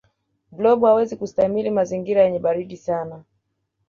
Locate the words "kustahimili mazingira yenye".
1.15-2.39